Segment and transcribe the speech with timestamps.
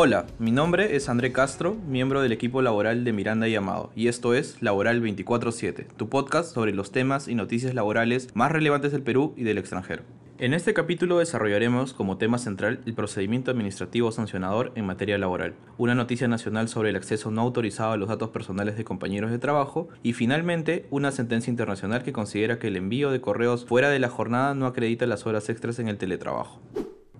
[0.00, 4.06] Hola, mi nombre es André Castro, miembro del equipo laboral de Miranda y Amado, y
[4.06, 9.02] esto es Laboral 24-7, tu podcast sobre los temas y noticias laborales más relevantes del
[9.02, 10.04] Perú y del extranjero.
[10.40, 15.96] En este capítulo desarrollaremos como tema central el procedimiento administrativo sancionador en materia laboral, una
[15.96, 19.88] noticia nacional sobre el acceso no autorizado a los datos personales de compañeros de trabajo
[20.04, 24.10] y finalmente una sentencia internacional que considera que el envío de correos fuera de la
[24.10, 26.60] jornada no acredita las horas extras en el teletrabajo.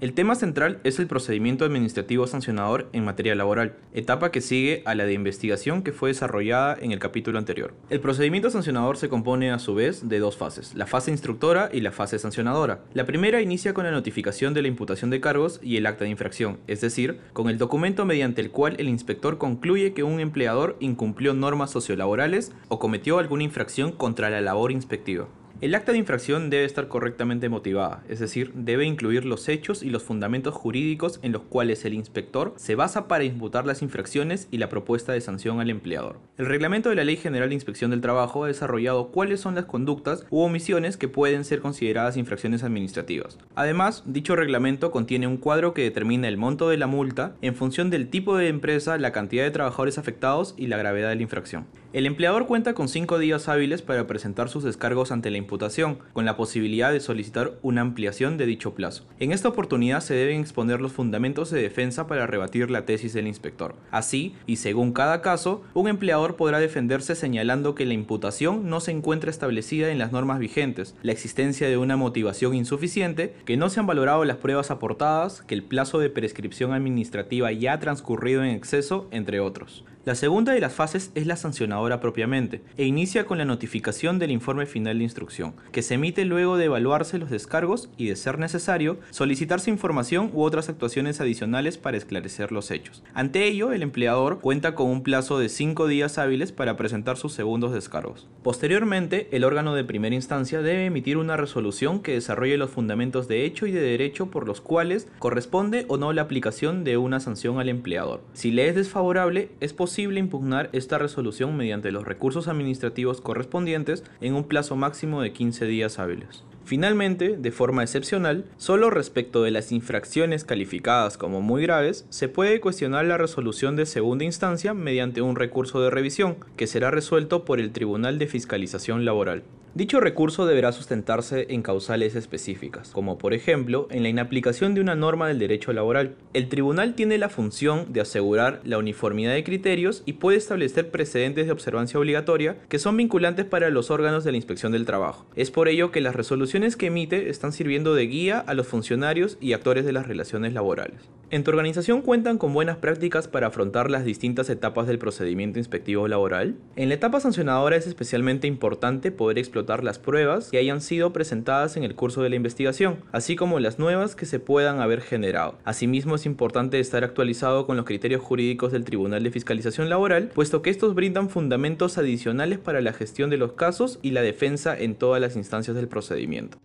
[0.01, 4.95] El tema central es el procedimiento administrativo sancionador en materia laboral, etapa que sigue a
[4.95, 7.75] la de investigación que fue desarrollada en el capítulo anterior.
[7.91, 11.81] El procedimiento sancionador se compone a su vez de dos fases, la fase instructora y
[11.81, 12.85] la fase sancionadora.
[12.95, 16.11] La primera inicia con la notificación de la imputación de cargos y el acta de
[16.11, 20.77] infracción, es decir, con el documento mediante el cual el inspector concluye que un empleador
[20.79, 25.27] incumplió normas sociolaborales o cometió alguna infracción contra la labor inspectiva.
[25.61, 29.91] El acta de infracción debe estar correctamente motivada, es decir, debe incluir los hechos y
[29.91, 34.59] los fundamentos jurídicos en los cuales el inspector se basa para imputar las infracciones y
[34.59, 36.21] la propuesta de sanción al empleador.
[36.37, 39.65] El reglamento de la Ley General de Inspección del Trabajo ha desarrollado cuáles son las
[39.65, 43.37] conductas u omisiones que pueden ser consideradas infracciones administrativas.
[43.57, 47.91] Además, dicho reglamento contiene un cuadro que determina el monto de la multa en función
[47.91, 51.67] del tipo de empresa, la cantidad de trabajadores afectados y la gravedad de la infracción.
[51.95, 56.27] El empleador cuenta con cinco días hábiles para presentar sus descargos ante la imputación, con
[56.27, 59.07] la posibilidad de solicitar una ampliación de dicho plazo.
[59.19, 63.27] En esta oportunidad se deben exponer los fundamentos de defensa para rebatir la tesis del
[63.27, 63.75] inspector.
[63.91, 68.91] Así, y según cada caso, un empleador podrá defenderse señalando que la imputación no se
[68.91, 73.81] encuentra establecida en las normas vigentes, la existencia de una motivación insuficiente, que no se
[73.81, 78.51] han valorado las pruebas aportadas, que el plazo de prescripción administrativa ya ha transcurrido en
[78.51, 79.87] exceso, entre otros.
[80.09, 84.31] La segunda de las fases es la sancionadora propiamente, e inicia con la notificación del
[84.31, 88.39] informe final de instrucción, que se emite luego de evaluarse los descargos y, de ser
[88.39, 93.03] necesario, solicitarse información u otras actuaciones adicionales para esclarecer los hechos.
[93.13, 97.35] Ante ello, el empleador cuenta con un plazo de 5 días hábiles para presentar sus
[97.35, 98.29] segundos descargos.
[98.43, 103.45] Posteriormente, el órgano de primera instancia debe emitir una resolución que desarrolle los fundamentos de
[103.45, 107.61] hecho y de derecho por los cuales corresponde o no la aplicación de una sanción
[107.61, 108.23] al empleador.
[108.33, 114.35] Si le es desfavorable, es posible impugnar esta resolución mediante los recursos administrativos correspondientes en
[114.35, 116.45] un plazo máximo de 15 días hábiles.
[116.65, 122.61] Finalmente, de forma excepcional, solo respecto de las infracciones calificadas como muy graves, se puede
[122.61, 127.59] cuestionar la resolución de segunda instancia mediante un recurso de revisión, que será resuelto por
[127.59, 129.45] el Tribunal de Fiscalización Laboral.
[129.79, 134.97] Dicho recurso deberá sustentarse en causales específicas, como por ejemplo en la inaplicación de una
[134.97, 136.17] norma del derecho laboral.
[136.35, 141.47] El tribunal tiene la función de asegurar la uniformidad de criterios y puede establecer precedentes
[141.47, 145.27] de observancia obligatoria que son vinculantes para los órganos de la inspección del trabajo.
[145.37, 149.39] Es por ello que las resoluciones que emite están sirviendo de guía a los funcionarios
[149.41, 151.09] y actores de las relaciones laborales.
[151.31, 156.09] ¿En tu organización cuentan con buenas prácticas para afrontar las distintas etapas del procedimiento inspectivo
[156.09, 156.57] laboral?
[156.75, 161.77] En la etapa sancionadora es especialmente importante poder explotar las pruebas que hayan sido presentadas
[161.77, 165.59] en el curso de la investigación, así como las nuevas que se puedan haber generado.
[165.65, 170.63] Asimismo, es importante estar actualizado con los criterios jurídicos del Tribunal de Fiscalización Laboral, puesto
[170.63, 174.95] que estos brindan fundamentos adicionales para la gestión de los casos y la defensa en
[174.95, 176.59] todas las instancias del procedimiento.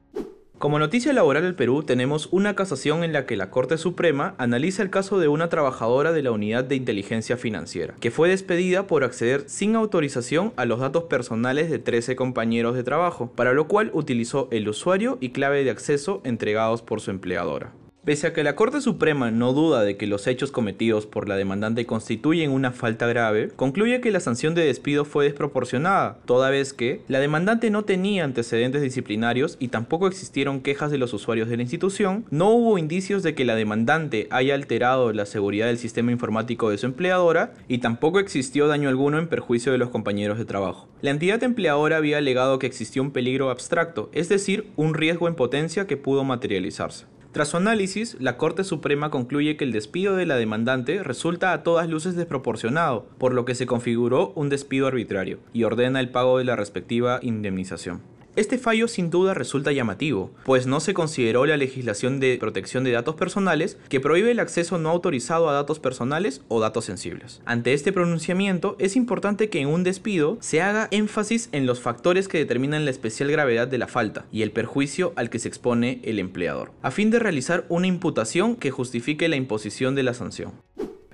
[0.64, 4.82] Como noticia laboral del Perú tenemos una casación en la que la Corte Suprema analiza
[4.82, 9.04] el caso de una trabajadora de la Unidad de Inteligencia Financiera, que fue despedida por
[9.04, 13.92] acceder sin autorización a los datos personales de 13 compañeros de trabajo, para lo cual
[13.94, 17.74] utilizó el usuario y clave de acceso entregados por su empleadora.
[18.06, 21.38] Pese a que la Corte Suprema no duda de que los hechos cometidos por la
[21.38, 26.74] demandante constituyen una falta grave, concluye que la sanción de despido fue desproporcionada, toda vez
[26.74, 31.56] que la demandante no tenía antecedentes disciplinarios y tampoco existieron quejas de los usuarios de
[31.56, 36.12] la institución, no hubo indicios de que la demandante haya alterado la seguridad del sistema
[36.12, 40.44] informático de su empleadora y tampoco existió daño alguno en perjuicio de los compañeros de
[40.44, 40.90] trabajo.
[41.02, 45.36] La entidad empleadora había alegado que existió un peligro abstracto, es decir, un riesgo en
[45.36, 47.13] potencia que pudo materializarse.
[47.34, 51.64] Tras su análisis, la Corte Suprema concluye que el despido de la demandante resulta a
[51.64, 56.38] todas luces desproporcionado, por lo que se configuró un despido arbitrario, y ordena el pago
[56.38, 58.02] de la respectiva indemnización.
[58.36, 62.90] Este fallo sin duda resulta llamativo, pues no se consideró la legislación de protección de
[62.90, 67.44] datos personales que prohíbe el acceso no autorizado a datos personales o datos sensibles.
[67.46, 72.28] Ante este pronunciamiento, es importante que en un despido se haga énfasis en los factores
[72.28, 76.00] que determinan la especial gravedad de la falta y el perjuicio al que se expone
[76.04, 80.54] el empleador, a fin de realizar una imputación que justifique la imposición de la sanción.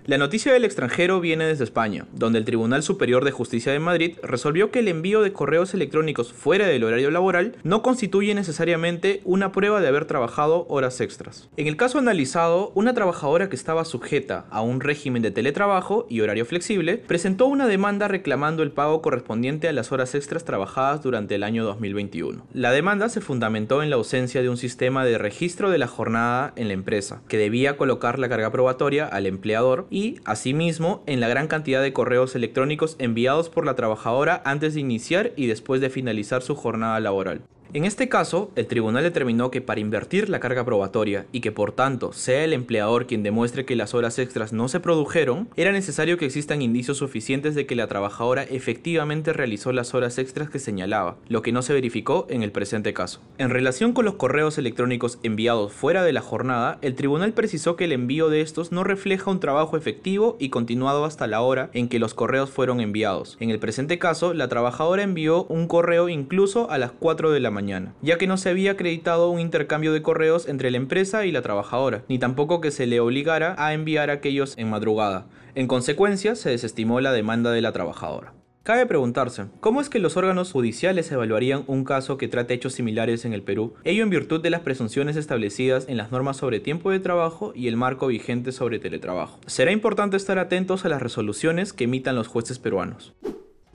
[0.09, 4.17] La noticia del extranjero viene desde España, donde el Tribunal Superior de Justicia de Madrid
[4.23, 9.51] resolvió que el envío de correos electrónicos fuera del horario laboral no constituye necesariamente una
[9.51, 11.47] prueba de haber trabajado horas extras.
[11.57, 16.21] En el caso analizado, una trabajadora que estaba sujeta a un régimen de teletrabajo y
[16.21, 21.35] horario flexible presentó una demanda reclamando el pago correspondiente a las horas extras trabajadas durante
[21.35, 22.47] el año 2021.
[22.51, 26.51] La demanda se fundamentó en la ausencia de un sistema de registro de la jornada
[26.55, 31.19] en la empresa, que debía colocar la carga probatoria al empleador y y, asimismo, en
[31.19, 35.81] la gran cantidad de correos electrónicos enviados por la trabajadora antes de iniciar y después
[35.81, 37.41] de finalizar su jornada laboral.
[37.71, 41.71] En este caso, el tribunal determinó que para invertir la carga probatoria y que por
[41.71, 46.17] tanto sea el empleador quien demuestre que las horas extras no se produjeron, era necesario
[46.17, 51.17] que existan indicios suficientes de que la trabajadora efectivamente realizó las horas extras que señalaba,
[51.27, 53.21] lo que no se verificó en el presente caso.
[53.37, 57.85] En relación con los correos electrónicos enviados fuera de la jornada, el tribunal precisó que
[57.85, 61.87] el envío de estos no refleja un trabajo efectivo y continuado hasta la hora en
[61.87, 63.37] que los correos fueron enviados.
[63.39, 67.58] En el presente caso, la trabajadora envió un correo incluso a las 4 de la
[68.01, 71.41] ya que no se había acreditado un intercambio de correos entre la empresa y la
[71.41, 75.27] trabajadora, ni tampoco que se le obligara a enviar aquellos en madrugada.
[75.55, 78.33] En consecuencia, se desestimó la demanda de la trabajadora.
[78.63, 83.25] Cabe preguntarse, ¿cómo es que los órganos judiciales evaluarían un caso que trate hechos similares
[83.25, 83.73] en el Perú?
[83.83, 87.67] Ello en virtud de las presunciones establecidas en las normas sobre tiempo de trabajo y
[87.67, 89.39] el marco vigente sobre teletrabajo.
[89.47, 93.15] Será importante estar atentos a las resoluciones que emitan los jueces peruanos.